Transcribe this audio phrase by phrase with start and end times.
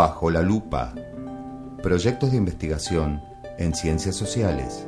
[0.00, 0.94] Bajo la lupa.
[1.82, 3.20] Proyectos de investigación
[3.58, 4.86] en ciencias sociales.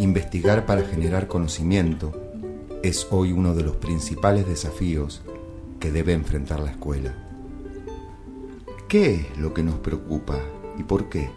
[0.00, 2.10] Investigar para generar conocimiento
[2.82, 5.22] es hoy uno de los principales desafíos
[5.78, 7.14] que debe enfrentar la escuela.
[8.88, 10.40] ¿Qué es lo que nos preocupa
[10.76, 11.30] y por qué?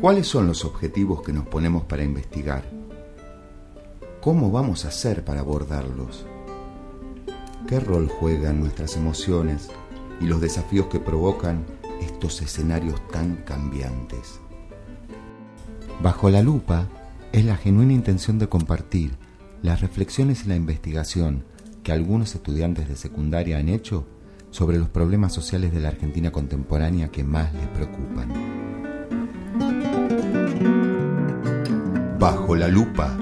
[0.00, 2.62] ¿Cuáles son los objetivos que nos ponemos para investigar?
[4.20, 6.24] ¿Cómo vamos a hacer para abordarlos?
[7.66, 9.70] ¿Qué rol juegan nuestras emociones
[10.20, 11.64] y los desafíos que provocan
[12.00, 14.38] estos escenarios tan cambiantes?
[16.00, 16.86] Bajo la lupa
[17.32, 19.16] es la genuina intención de compartir
[19.62, 21.44] las reflexiones y la investigación
[21.82, 24.06] que algunos estudiantes de secundaria han hecho
[24.50, 28.28] sobre los problemas sociales de la Argentina contemporánea que más les preocupan.
[32.20, 33.18] Bajo la lupa.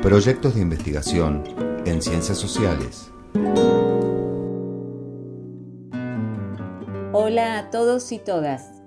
[0.00, 1.44] Proyectos de investigación
[1.84, 3.10] en ciencias sociales.
[7.30, 8.80] Hola a todos y todas.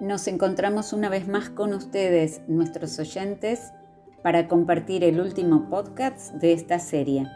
[0.00, 3.70] Nos encontramos una vez más con ustedes, nuestros oyentes,
[4.22, 7.26] para compartir el último podcast de esta serie.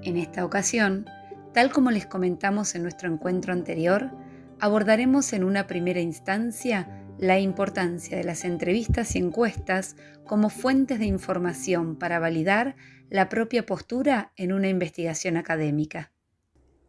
[0.00, 1.04] En esta ocasión,
[1.52, 4.12] tal como les comentamos en nuestro encuentro anterior,
[4.60, 6.88] abordaremos en una primera instancia
[7.18, 12.76] la importancia de las entrevistas y encuestas como fuentes de información para validar
[13.10, 16.15] la propia postura en una investigación académica.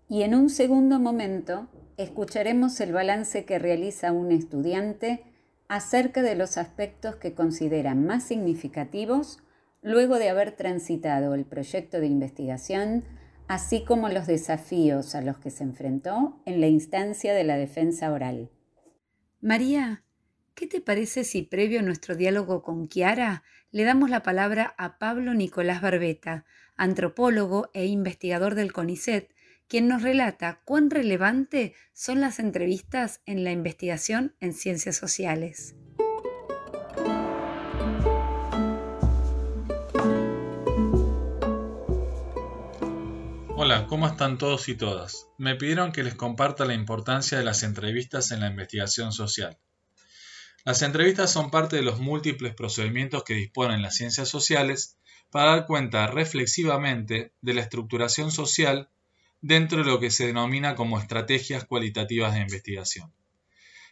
[0.09, 5.23] Y en un segundo momento escucharemos el balance que realiza un estudiante
[5.67, 9.39] acerca de los aspectos que considera más significativos
[9.81, 13.03] luego de haber transitado el proyecto de investigación,
[13.47, 18.11] así como los desafíos a los que se enfrentó en la instancia de la defensa
[18.11, 18.49] oral.
[19.41, 20.03] María,
[20.57, 24.97] ¿Qué te parece si previo a nuestro diálogo con Kiara le damos la palabra a
[24.97, 26.45] Pablo Nicolás Barbeta,
[26.77, 29.29] antropólogo e investigador del CONICET,
[29.67, 35.75] quien nos relata cuán relevante son las entrevistas en la investigación en ciencias sociales?
[43.59, 45.27] Hola, ¿cómo están todos y todas?
[45.37, 49.57] Me pidieron que les comparta la importancia de las entrevistas en la investigación social.
[50.63, 54.97] Las entrevistas son parte de los múltiples procedimientos que disponen las ciencias sociales
[55.29, 58.89] para dar cuenta reflexivamente de la estructuración social
[59.41, 63.13] dentro de lo que se denomina como estrategias cualitativas de investigación.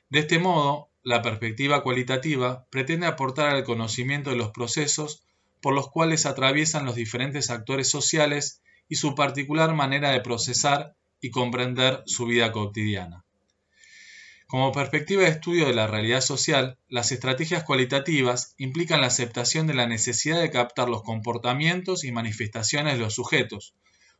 [0.09, 5.23] De este modo, la perspectiva cualitativa pretende aportar al conocimiento de los procesos
[5.61, 11.31] por los cuales atraviesan los diferentes actores sociales y su particular manera de procesar y
[11.31, 13.25] comprender su vida cotidiana.
[14.47, 19.73] Como perspectiva de estudio de la realidad social, las estrategias cualitativas implican la aceptación de
[19.73, 23.73] la necesidad de captar los comportamientos y manifestaciones de los sujetos,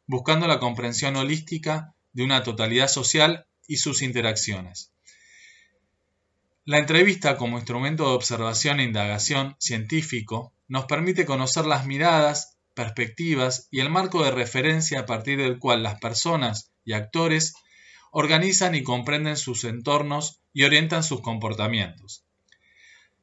[0.08, 4.92] buscando la comprensión holística de una totalidad social y sus interacciones.
[6.64, 13.68] La entrevista como instrumento de observación e indagación científico nos permite conocer las miradas, perspectivas
[13.70, 17.54] y el marco de referencia a partir del cual las personas y actores
[18.12, 22.26] organizan y comprenden sus entornos y orientan sus comportamientos.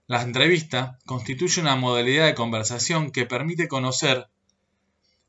[0.07, 4.29] La entrevista constituye una modalidad de conversación que permite conocer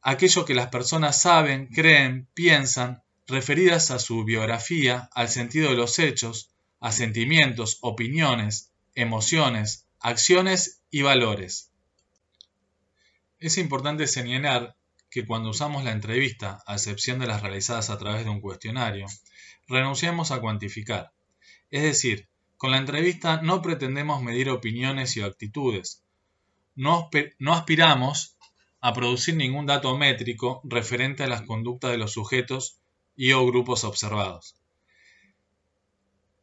[0.04, 5.98] aquello que las personas saben, creen, piensan, referidas a su biografía, al sentido de los
[5.98, 11.72] hechos, a sentimientos, opiniones, emociones, acciones y valores.
[13.40, 14.76] Es importante señalar
[15.10, 19.08] que cuando usamos la entrevista, a excepción de las realizadas a través de un cuestionario,
[19.68, 21.14] renunciamos a cuantificar.
[21.72, 22.28] Es decir,
[22.58, 26.04] con la entrevista no pretendemos medir opiniones y actitudes.
[26.76, 27.10] No,
[27.52, 28.38] aspiramos
[28.86, 32.82] a producir ningún dato métrico referente a las conductas de los sujetos
[33.16, 34.58] y o grupos observados.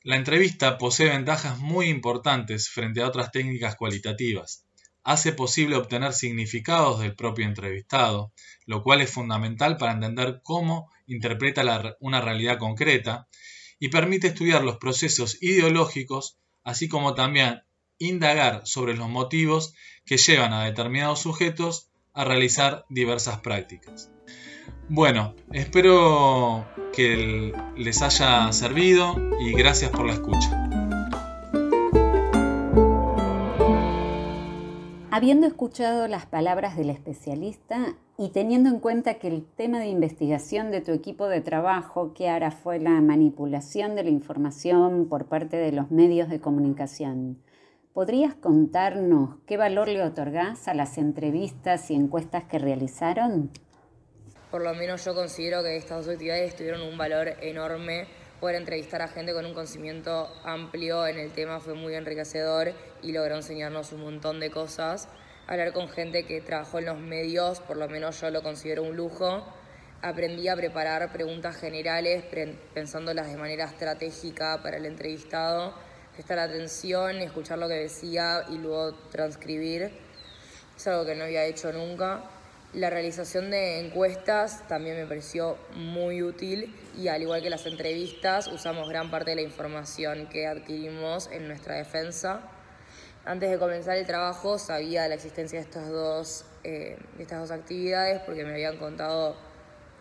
[0.02, 4.64] La entrevista posee ventajas muy importantes frente a otras técnicas cualitativas.
[5.04, 8.32] Hace posible obtener significados del propio entrevistado,
[8.64, 13.28] lo cual es fundamental para entender cómo interpreta una realidad concreta
[13.78, 17.64] y permite estudiar los procesos ideológicos, así como también
[17.98, 19.74] indagar sobre los motivos
[20.06, 24.10] que llevan a determinados sujetos a realizar diversas prácticas.
[24.88, 30.70] Bueno, espero que les haya servido y gracias por la escucha.
[35.12, 40.70] Habiendo escuchado las palabras del especialista y teniendo en cuenta que el tema de investigación
[40.70, 45.72] de tu equipo de trabajo, ahora fue la manipulación de la información por parte de
[45.72, 47.38] los medios de comunicación,
[47.92, 53.50] ¿podrías contarnos qué valor le otorgás a las entrevistas y encuestas que realizaron?
[54.50, 58.08] por lo menos yo considero que estas dos actividades tuvieron un valor enorme.
[58.40, 62.72] Poder entrevistar a gente con un conocimiento amplio en el tema fue muy enriquecedor
[63.02, 65.08] y logró enseñarnos un montón de cosas.
[65.46, 68.96] Hablar con gente que trabajó en los medios, por lo menos yo lo considero un
[68.96, 69.44] lujo.
[70.02, 72.24] Aprendí a preparar preguntas generales
[72.74, 75.74] pensándolas de manera estratégica para el entrevistado,
[76.14, 79.90] prestar atención, escuchar lo que decía y luego transcribir.
[80.76, 82.22] Es algo que no había hecho nunca.
[82.72, 88.46] La realización de encuestas también me pareció muy útil y al igual que las entrevistas
[88.46, 92.42] usamos gran parte de la información que adquirimos en nuestra defensa.
[93.24, 97.50] Antes de comenzar el trabajo sabía de la existencia de estas dos, eh, estas dos
[97.50, 99.36] actividades porque me habían contado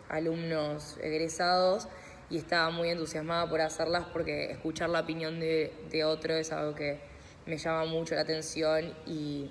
[0.08, 1.88] alumnos egresados
[2.30, 6.74] y estaba muy entusiasmada por hacerlas porque escuchar la opinión de, de otro es algo
[6.74, 7.00] que
[7.46, 9.50] me llama mucho la atención y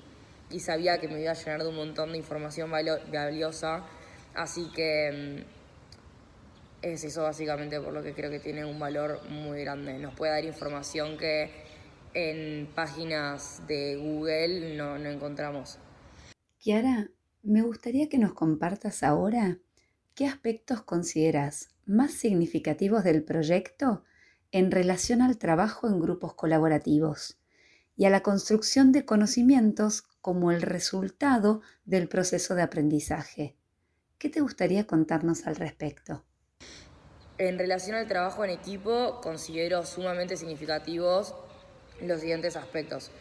[0.59, 3.83] sabía que me iba a llenar de un montón de información valiosa.
[4.33, 5.43] Así que
[6.81, 9.99] mm, es eso básicamente por lo que creo que tiene un valor muy grande.
[9.99, 11.51] Nos puede dar información que
[12.13, 15.77] en páginas de Google no encontramos.
[16.57, 17.09] Kiara,
[17.43, 19.59] me gustaría que nos compartas ahora
[20.15, 24.03] qué aspectos consideras más significativos del proyecto
[24.51, 27.39] en relación al trabajo en grupos colaborativos
[27.97, 33.55] y a la construcción de conocimientos como el resultado del proceso de aprendizaje.
[34.19, 36.23] ¿Qué te gustaría contarnos al respecto?
[37.37, 41.33] En relación al trabajo en equipo, considero sumamente significativos
[42.01, 43.11] los siguientes aspectos.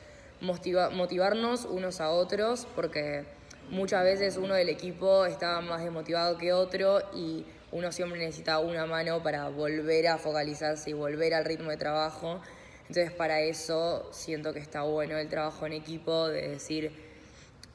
[0.41, 3.25] motivarnos unos a otros, porque
[3.71, 8.87] muchas veces uno del equipo está más desmotivado que otro y uno siempre necesita una
[8.87, 12.41] mano para volver a focalizarse y volver al ritmo de trabajo.
[12.89, 16.91] Entonces para eso siento que está bueno el trabajo en equipo, de decir,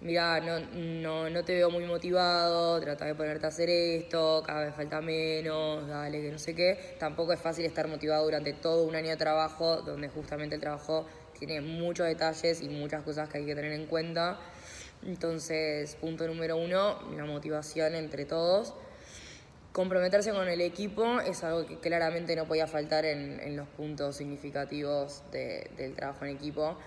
[0.01, 4.65] mira, no, no, no te veo muy motivado, trata de ponerte a hacer esto, cada
[4.65, 6.95] vez falta menos, dale, que no sé qué.
[6.99, 11.05] Tampoco es fácil estar motivado durante todo un año de trabajo, donde justamente el trabajo
[11.37, 14.39] tiene muchos detalles y muchas cosas que hay que tener en cuenta.
[15.05, 18.73] Entonces, punto número uno, la motivación entre todos.
[19.73, 25.23] Comprometerse con el equipo es algo que claramente no podía faltar en, los puntos significativos
[25.31, 26.77] del trabajo en equipo.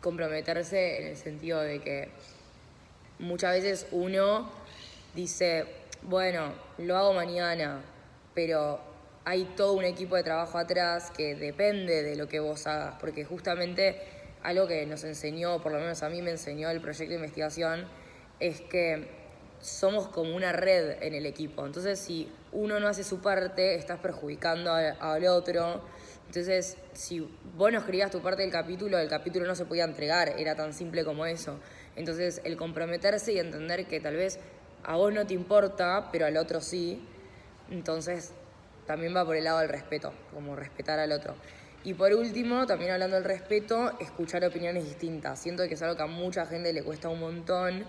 [0.00, 2.08] Comprometerse en el sentido de que
[3.20, 4.50] muchas veces uno
[5.14, 5.66] dice,
[6.02, 7.80] bueno, lo hago mañana,
[8.34, 8.80] pero
[9.24, 13.24] hay todo un equipo de trabajo atrás que depende de lo que vos hagas, porque
[13.24, 14.00] justamente
[14.42, 17.86] algo que nos enseñó, por lo menos a mí me enseñó el proyecto de investigación,
[18.40, 19.21] es que
[19.62, 21.64] somos como una red en el equipo.
[21.64, 25.80] Entonces, si uno no hace su parte, estás perjudicando al, otro.
[26.26, 27.20] Entonces, si
[27.56, 30.74] vos no escribías tu parte del capítulo, el capítulo no se podía entregar, era tan
[30.74, 31.58] simple como eso.
[31.94, 34.40] Entonces, el comprometerse y entender que tal vez
[34.82, 37.06] a vos no te importa, pero al otro sí,
[37.70, 38.32] entonces
[38.86, 41.36] también va por el lado del respeto, como respetar al otro.
[41.84, 45.38] Y por último, también hablando del respeto, escuchar opiniones distintas.
[45.38, 47.84] Siento que es algo que a mucha gente le cuesta un montón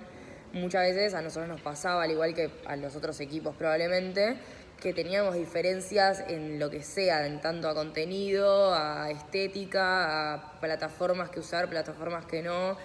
[0.53, 4.37] muchas veces a nosotros nos pasaba, al igual que a los otros equipos probablemente,
[4.79, 11.29] que teníamos diferencias en lo que sea, en tanto a contenido, a estética, a plataformas
[11.29, 12.77] que usar, plataformas que no,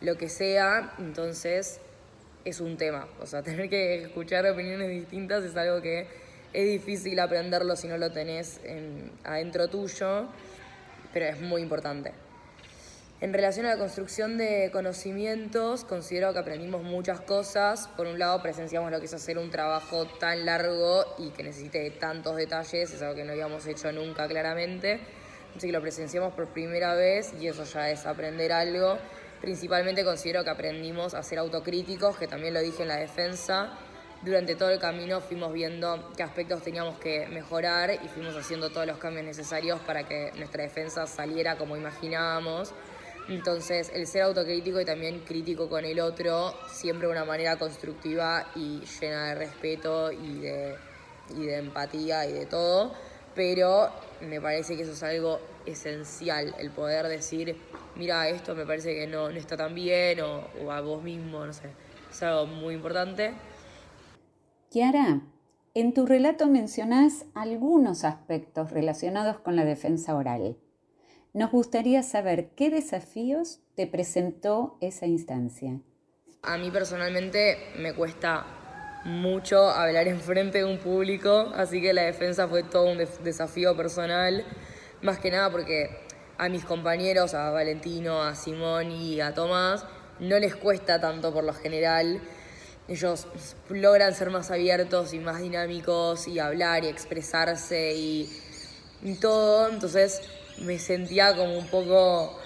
[0.00, 1.80] lo que sea, entonces
[2.44, 3.08] es un tema.
[3.20, 6.06] O sea, tener que escuchar opiniones distintas es algo que
[6.52, 8.60] es difícil aprenderlo si no lo tenés
[9.24, 10.26] adentro tuyo,
[11.12, 12.25] pero es muy importante.
[13.18, 17.88] En relación a la construcción de conocimientos, considero que aprendimos muchas cosas.
[17.96, 21.90] Por un lado, presenciamos lo que es hacer un trabajo tan largo y que necesite
[21.92, 25.00] tantos detalles, es algo que no habíamos hecho nunca claramente.
[25.56, 28.98] Así que lo presenciamos por primera vez y eso ya es aprender algo.
[29.40, 33.78] Principalmente considero que aprendimos a ser autocríticos, que también lo dije en la defensa.
[34.20, 38.86] Durante todo el camino fuimos viendo qué aspectos teníamos que mejorar y fuimos haciendo todos
[38.86, 42.74] los cambios necesarios para que nuestra defensa saliera como imaginábamos.
[43.28, 48.46] Entonces, el ser autocrítico y también crítico con el otro, siempre de una manera constructiva
[48.54, 50.76] y llena de respeto y de,
[51.36, 52.92] y de empatía y de todo,
[53.34, 53.90] pero
[54.20, 57.56] me parece que eso es algo esencial, el poder decir,
[57.96, 61.52] mira, esto me parece que no, está tan bien, o, o a vos mismo, no
[61.52, 61.70] sé,
[62.08, 63.34] es algo muy importante.
[64.70, 65.22] Kiara,
[65.74, 70.56] en tu relato mencionas algunos aspectos relacionados con la defensa oral.
[71.36, 75.78] Nos gustaría saber qué desafíos te presentó esa instancia.
[76.40, 78.46] A mí personalmente me cuesta
[79.04, 83.76] mucho hablar en frente de un público, así que la defensa fue todo un desafío
[83.76, 84.46] personal,
[85.02, 85.90] más que nada porque
[86.38, 89.84] a mis compañeros, a Valentino, a Simón y a Tomás,
[90.18, 92.22] no les cuesta tanto por lo general.
[92.88, 93.28] ellos
[93.68, 98.26] logran ser más abiertos y más dinámicos y hablar y expresarse y,
[99.20, 100.22] todo, entonces
[100.58, 102.38] me sentía como un poco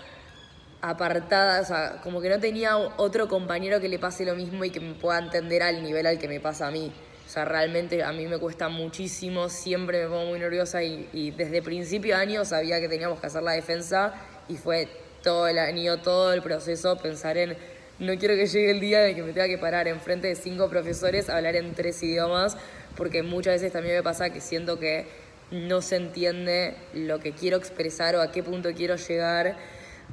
[0.83, 4.71] apartada, o sea, como que no tenía otro compañero que le pase lo mismo y
[4.71, 6.93] que me pueda entender al nivel al que me pasa a mí.
[7.27, 11.31] O sea, realmente a mí me cuesta muchísimo, siempre me pongo muy nerviosa y, y
[11.31, 14.15] desde principio de año sabía que teníamos que hacer la defensa
[14.49, 14.89] y fue
[15.23, 17.57] todo el año, todo el proceso, pensar en
[18.01, 20.71] no quiero que llegue el día de que me tenga que parar enfrente de cinco
[20.71, 22.57] profesores a hablar en tres idiomas,
[22.97, 25.07] porque muchas veces también me pasa que siento que
[25.51, 29.57] no se entiende lo que quiero expresar o a qué punto quiero llegar.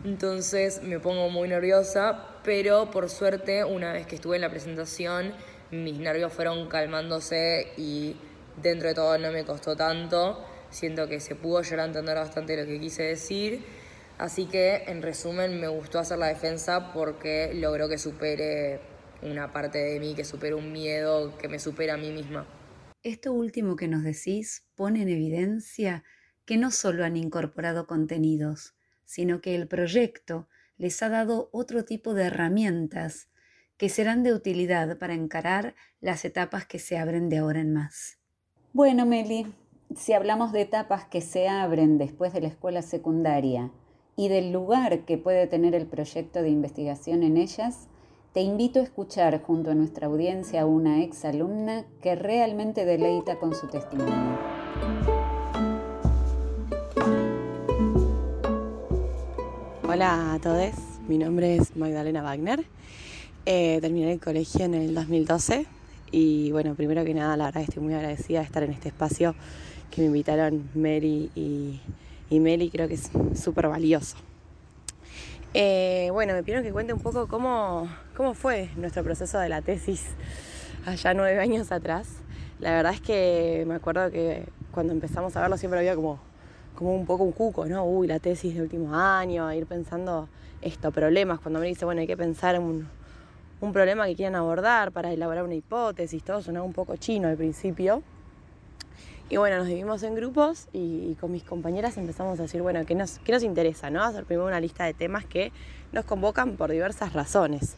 [0.03, 5.33] Entonces me pongo muy nerviosa, pero por suerte una vez que estuve en la presentación
[5.71, 8.15] mis nervios fueron calmándose y
[8.61, 10.45] dentro de todo no me costó tanto.
[10.69, 13.63] Siento que se pudo llegar a entender bastante lo que quise decir
[14.17, 18.79] Así que, en resumen, me gustó hacer la defensa porque logró que supere
[19.21, 22.47] una parte de mí, que supere un miedo, que me supera a mí misma.
[23.03, 26.05] Esto último que nos decís pone en evidencia
[26.45, 32.13] que no solo han incorporado contenidos, sino que el proyecto les ha dado otro tipo
[32.13, 33.27] de herramientas
[33.75, 38.19] que serán de utilidad para encarar las etapas que se abren de ahora en más.
[38.71, 39.53] Bueno, Meli,
[39.97, 43.71] si hablamos de etapas que se abren después de la escuela secundaria,
[44.17, 47.87] y del lugar que puede tener el proyecto de investigación en ellas,
[48.33, 53.39] te invito a escuchar junto a nuestra audiencia a una ex alumna que realmente deleita
[53.39, 54.56] con su testimonio.
[59.87, 60.73] Hola a todos,
[61.07, 62.65] mi nombre es Magdalena Wagner.
[63.45, 65.65] Eh, terminé el colegio en el 2012
[66.11, 69.35] y bueno, primero que nada la verdad estoy muy agradecida de estar en este espacio
[69.89, 71.79] que me invitaron Mary y
[72.29, 74.17] y Meli creo que es súper valioso.
[75.53, 79.61] Eh, bueno, me pidieron que cuente un poco cómo, cómo fue nuestro proceso de la
[79.61, 80.05] tesis
[80.85, 82.07] allá nueve años atrás.
[82.59, 84.45] La verdad es que me acuerdo que
[84.77, 86.19] cuando empezamos a verlo siempre había como,
[86.75, 87.83] como un poco un cuco, ¿no?
[87.83, 90.29] Uy, la tesis de último año, ir pensando
[90.61, 91.39] esto, problemas.
[91.39, 92.87] Cuando me dice, bueno, hay que pensar en un,
[93.59, 97.37] un problema que quieran abordar para elaborar una hipótesis, todo sonaba un poco chino al
[97.37, 98.03] principio.
[99.31, 102.93] Y bueno, nos dividimos en grupos y, con mis compañeras empezamos a decir, bueno, ¿qué
[102.93, 103.89] nos, qué nos interesa?
[103.89, 104.03] ¿no?
[104.03, 105.51] Hacer primero una lista de temas que
[105.91, 107.77] nos convocan por diversas razones.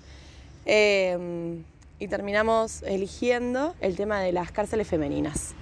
[0.65, 1.63] Em,
[1.97, 5.55] y terminamos eligiendo el tema de las cárceles femeninas.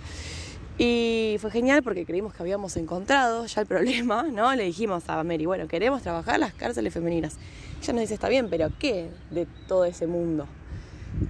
[0.77, 4.53] Y fue genial porque creímos que habíamos encontrado ya el problema, ¿no?
[4.53, 7.37] Le dijimos a Mary, bueno, queremos trabajar las cárceles femeninas.
[7.81, 10.47] Ella nos dice, está bien, pero ¿qué de todo ese mundo?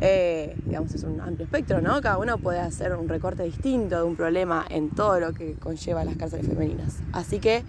[0.02, 2.02] Eh, digamos, es un amplio espectro, ¿no?
[2.02, 6.04] Cada uno puede hacer un recorte distinto de un problema en todo lo que conlleva
[6.04, 6.98] las cárceles femeninas.
[7.14, 7.64] Así que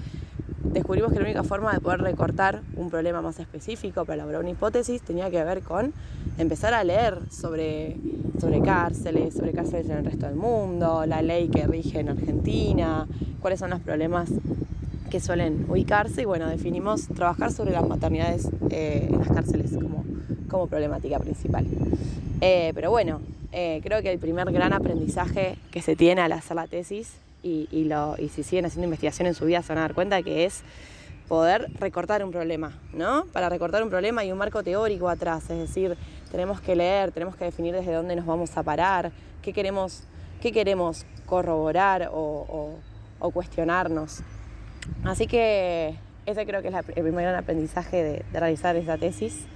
[0.73, 4.51] descubrimos que la única forma de poder recortar un problema más específico para elaborar una
[4.51, 5.93] hipótesis tenía que ver con
[6.39, 7.97] empezar a leer sobre,
[8.41, 13.07] sobre cárceles, sobre cárceles en el resto del mundo, la ley que rige en Argentina,
[13.41, 14.31] cuáles son los problemas
[15.11, 20.05] que suelen ubicarse y bueno, definimos trabajar sobre las maternidades eh, en las cárceles como
[20.49, 21.67] como problemática principal.
[22.41, 23.21] Eh, pero bueno,
[23.53, 27.85] eh, creo que el primer gran aprendizaje que se tiene al hacer la tesis y,
[27.85, 30.45] lo, y si siguen haciendo investigación en su vida se van a dar cuenta que
[30.45, 30.63] es
[31.29, 33.27] poder recortar un problema, ¿no?
[33.33, 35.97] Para recortar un problema hay un marco teórico atrás, es decir,
[36.31, 40.05] tenemos que leer, tenemos que definir desde dónde nos vamos a parar, qué queremos,
[40.41, 42.77] qué queremos corroborar o,
[43.33, 44.21] cuestionarnos.
[45.05, 49.47] Así que ese creo que es el primer gran aprendizaje de, de realizar esta tesis.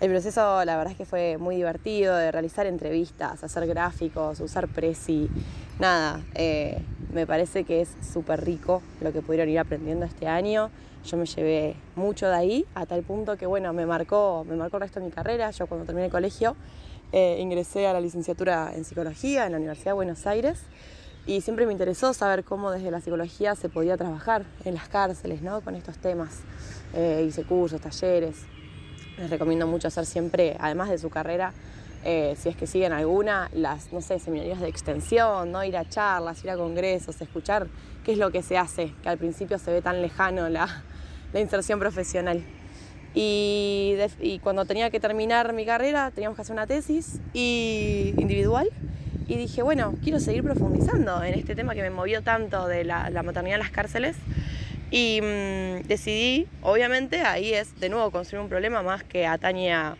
[0.00, 4.68] El proceso la verdad es que fue muy divertido de realizar entrevistas, hacer gráficos, usar
[4.68, 5.30] Prezi,
[5.78, 6.80] nada, eh,
[7.12, 10.70] me parece que es súper rico lo que pudieron ir aprendiendo este año.
[11.04, 14.78] Yo me llevé mucho de ahí, a tal punto que bueno, me marcó, me marcó
[14.78, 15.50] el resto de mi carrera.
[15.50, 16.56] Yo cuando terminé el colegio
[17.12, 20.58] eh, ingresé a la licenciatura en psicología en la Universidad de Buenos Aires
[21.26, 25.40] y siempre me interesó saber cómo desde la psicología se podía trabajar en las cárceles,
[25.40, 25.60] ¿no?
[25.60, 26.40] Con estos temas.
[26.92, 28.46] Eh, hice cursos, talleres,
[29.16, 31.52] les recomiendo mucho hacer siempre, además de su carrera,
[32.06, 35.64] eh, si es que siguen alguna, las, no sé, seminarios de extensión, ¿no?
[35.64, 37.66] ir a charlas, ir a congresos, escuchar
[38.04, 40.84] qué es lo que se hace, que al principio se ve tan lejano la,
[41.34, 42.44] inserción profesional.
[43.14, 43.96] Y,
[44.42, 48.68] cuando tenía que terminar mi carrera, teníamos que hacer una tesis y, individual.
[49.26, 53.08] Y dije, bueno, quiero seguir profundizando en este tema que me movió tanto de la,
[53.08, 54.16] la maternidad en las cárceles.
[54.90, 59.96] Y mm, decidí, obviamente, ahí es de nuevo construir un problema más que atañe a,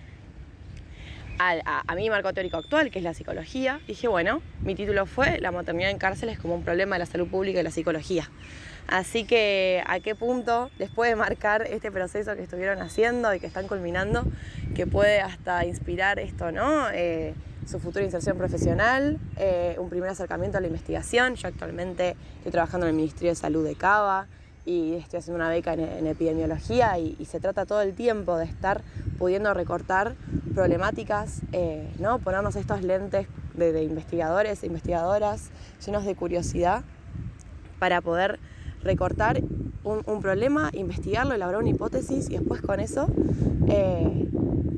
[1.38, 3.81] a, mi marco teórico actual, que es la psicología.
[3.87, 7.29] Dije, bueno, mi título fue La maternidad en cárceles como un problema de la salud
[7.29, 8.31] pública y la psicología.
[8.87, 13.47] Así que, ¿a qué punto, después de marcar este proceso que estuvieron haciendo y que
[13.47, 14.25] están culminando,
[14.75, 16.91] que puede hasta inspirar esto, ¿no?
[16.91, 17.35] Eh,
[17.67, 21.35] su futura inserción profesional, eh, un primer acercamiento a la investigación.
[21.37, 24.26] Yo actualmente estoy trabajando en el Ministerio de Salud de Cava
[24.66, 28.83] y estoy haciendo una beca en, epidemiología y, se trata todo el tiempo de estar
[29.18, 30.14] pudiendo recortar
[30.54, 32.18] problemáticas, eh, ¿no?
[32.18, 35.50] ponernos estos lentes de, investigadores e investigadoras
[35.85, 36.83] llenos de curiosidad
[37.78, 38.38] para poder
[38.83, 39.42] recortar
[39.83, 43.06] un, problema, investigarlo, elaborar una hipótesis y después con eso
[43.68, 44.28] eh,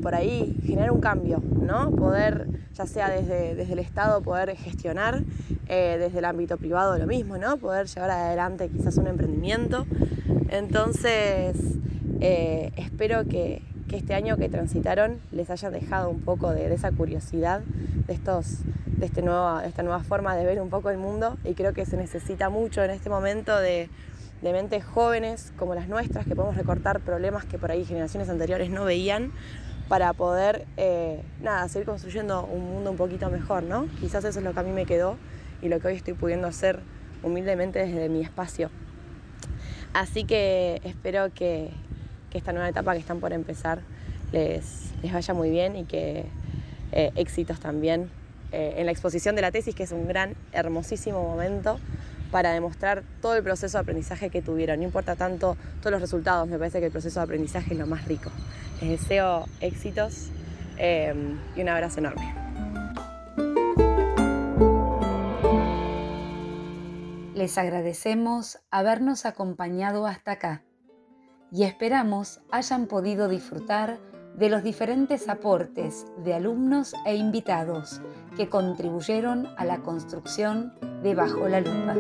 [0.02, 1.90] por ahí generar un cambio, ¿no?
[1.90, 5.22] Poder, ya sea desde, desde el Estado, poder gestionar,
[5.68, 7.56] eh, desde el ámbito privado lo mismo, ¿no?
[7.56, 9.86] Poder llevar adelante quizás un emprendimiento.
[10.48, 11.56] Entonces,
[12.20, 17.62] eh, espero que, este año que transitaron les haya dejado un poco de, esa curiosidad,
[18.06, 21.54] de, estos, de, este nuevo, esta nueva forma de ver un poco el mundo y
[21.54, 23.88] creo que se necesita mucho en este momento de,
[24.42, 28.70] de mentes jóvenes como las nuestras, que podemos recortar problemas que por ahí generaciones anteriores
[28.70, 29.32] no veían
[29.88, 33.86] para poder, eh, nada, seguir construyendo un mundo un poquito mejor, ¿no?
[34.00, 35.16] Quizás eso es lo que a mí me quedó
[35.62, 36.80] y lo que hoy estoy pudiendo hacer
[37.22, 38.70] humildemente desde mi espacio.
[39.92, 41.70] Así que espero que,
[42.32, 43.80] esta nueva etapa que están por empezar
[44.30, 46.26] les, les vaya muy bien y que
[46.92, 48.10] eh, éxitos también
[48.52, 51.80] eh, en la exposición de la tesis, que es un gran, hermosísimo momento
[52.30, 54.78] para demostrar todo el proceso de aprendizaje que tuvieron.
[54.78, 57.86] No importa tanto todos los resultados, me parece que el proceso de aprendizaje es lo
[57.86, 58.30] más rico.
[58.80, 60.28] Les deseo éxitos
[60.78, 61.14] eh,
[61.56, 62.45] y un abrazo enorme.
[67.36, 70.64] Les agradecemos habernos acompañado hasta acá
[71.52, 74.00] y esperamos hayan podido disfrutar
[74.38, 78.00] de los diferentes aportes de alumnos e invitados
[78.38, 81.94] que contribuyeron a la construcción de Bajo la Lupa.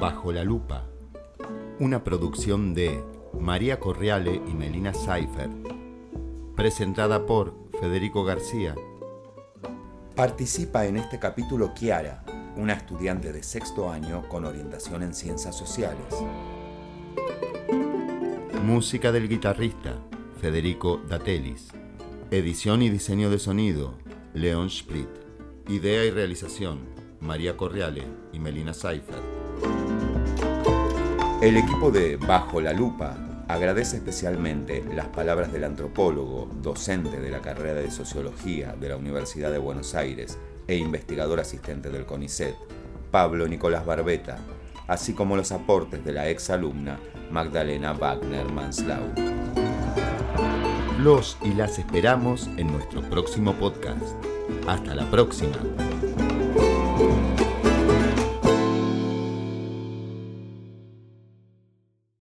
[0.00, 0.86] Bajo la Lupa,
[1.78, 3.04] una producción de
[3.38, 5.50] María Corriale y Melina Seifer,
[6.56, 8.74] presentada por Federico García.
[10.18, 12.24] Participa en este capítulo Kiara,
[12.56, 16.12] una estudiante de sexto año con orientación en ciencias sociales.
[18.64, 19.94] Música del guitarrista
[20.40, 21.68] Federico Datelis.
[22.32, 23.94] Edición y diseño de sonido
[24.34, 25.06] Leon Split.
[25.68, 26.80] Idea y realización
[27.20, 28.02] María Correale
[28.32, 29.22] y Melina Seifer.
[31.40, 37.40] El equipo de Bajo la Lupa agradece especialmente las palabras del antropólogo, docente de la
[37.40, 42.54] carrera de Sociología de la Universidad de Buenos Aires e investigador asistente del CONICET,
[43.10, 44.38] Pablo Nicolás Barbeta,
[44.86, 49.02] así como los aportes de la ex alumna Magdalena Wagner Manslau.
[50.98, 54.02] Los y las esperamos en nuestro próximo podcast.
[54.66, 55.56] Hasta la próxima.